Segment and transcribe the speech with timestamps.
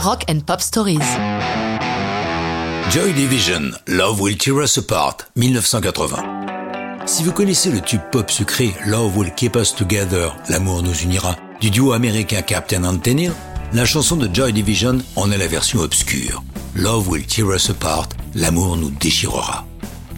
[0.00, 1.00] Rock and Pop Stories.
[2.90, 7.04] Joy Division, Love Will Tear Us Apart, 1980.
[7.06, 11.34] Si vous connaissez le tube pop sucré Love Will Keep Us Together, L'amour nous unira,
[11.60, 13.32] du duo américain Captain Antenna,
[13.72, 16.44] la chanson de Joy Division en est la version obscure.
[16.76, 19.66] Love Will Tear Us Apart, L'amour nous déchirera.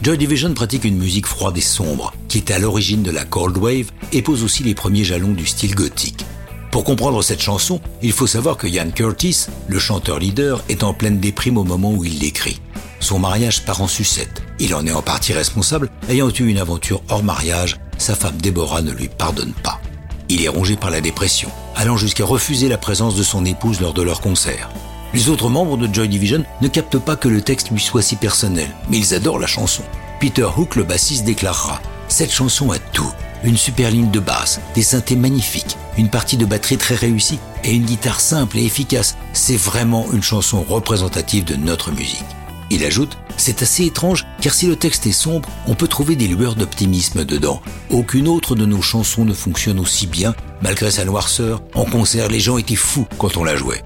[0.03, 3.57] Joy Division pratique une musique froide et sombre, qui est à l'origine de la Cold
[3.57, 6.23] Wave et pose aussi les premiers jalons du style gothique.
[6.71, 10.93] Pour comprendre cette chanson, il faut savoir que Ian Curtis, le chanteur leader, est en
[10.93, 12.61] pleine déprime au moment où il l'écrit.
[13.01, 14.41] Son mariage part en sucette.
[14.57, 18.81] Il en est en partie responsable, ayant eu une aventure hors mariage, sa femme Deborah
[18.81, 19.81] ne lui pardonne pas.
[20.29, 23.93] Il est rongé par la dépression, allant jusqu'à refuser la présence de son épouse lors
[23.93, 24.69] de leur concert.
[25.13, 28.15] Les autres membres de Joy Division ne captent pas que le texte lui soit si
[28.15, 29.83] personnel, mais ils adorent la chanson.
[30.21, 33.11] Peter Hook, le bassiste, déclarera Cette chanson a tout.
[33.43, 37.73] Une super ligne de basse, des synthés magnifiques, une partie de batterie très réussie et
[37.73, 39.17] une guitare simple et efficace.
[39.33, 42.25] C'est vraiment une chanson représentative de notre musique.
[42.69, 46.27] Il ajoute C'est assez étrange car si le texte est sombre, on peut trouver des
[46.27, 47.61] lueurs d'optimisme dedans.
[47.89, 51.61] Aucune autre de nos chansons ne fonctionne aussi bien, malgré sa noirceur.
[51.75, 53.83] En concert, les gens étaient fous quand on la jouait.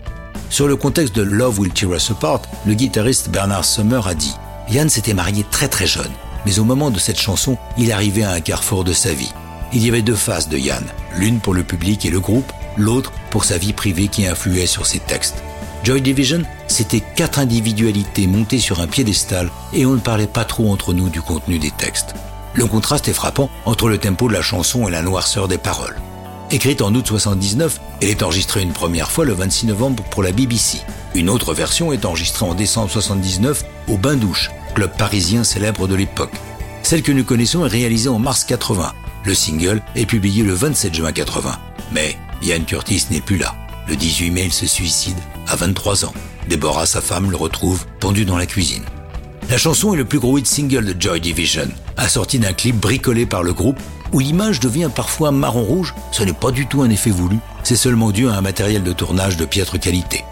[0.49, 4.35] Sur le contexte de Love Will Tear Us Apart, le guitariste Bernard Summer a dit
[4.69, 6.11] Yann s'était marié très très jeune,
[6.45, 9.33] mais au moment de cette chanson, il arrivait à un carrefour de sa vie.
[9.75, 10.85] Il y avait deux phases de Yann,
[11.17, 14.85] l'une pour le public et le groupe, l'autre pour sa vie privée qui influait sur
[14.85, 15.43] ses textes.
[15.83, 20.71] Joy Division, c'était quatre individualités montées sur un piédestal et on ne parlait pas trop
[20.71, 22.15] entre nous du contenu des textes.
[22.53, 25.99] Le contraste est frappant entre le tempo de la chanson et la noirceur des paroles.
[26.51, 30.31] Écrite en août 79, elle est enregistrée une première fois le 26 novembre pour la
[30.31, 30.79] BBC.
[31.15, 35.95] Une autre version est enregistrée en décembre 79 au Bain Douche, club parisien célèbre de
[35.95, 36.33] l'époque.
[36.81, 38.93] Celle que nous connaissons est réalisée en mars 80.
[39.25, 41.57] Le single est publié le 27 juin 80.
[41.91, 43.55] Mais Ian Curtis n'est plus là.
[43.87, 46.13] Le 18 mai, il se suicide à 23 ans.
[46.49, 48.83] Deborah, sa femme, le retrouve pendu dans la cuisine.
[49.49, 53.25] La chanson est le plus gros hit single de Joy Division, assorti d'un clip bricolé
[53.25, 53.79] par le groupe
[54.11, 58.11] où l'image devient parfois marron-rouge, ce n'est pas du tout un effet voulu, c'est seulement
[58.11, 60.23] dû à un matériel de tournage de piètre qualité.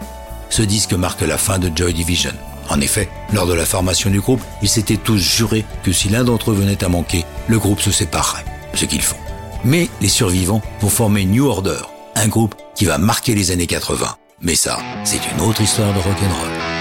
[0.50, 2.34] Ce disque marque la fin de Joy Division.
[2.70, 6.24] En effet, lors de la formation du groupe, ils s'étaient tous jurés que si l'un
[6.24, 9.18] d'entre eux venait à manquer, le groupe se séparerait, ce qu'ils font.
[9.64, 11.82] Mais les survivants vont former New Order,
[12.16, 14.16] un groupe qui va marquer les années 80.
[14.42, 16.73] Mais ça, c'est une autre histoire de rock'n'roll.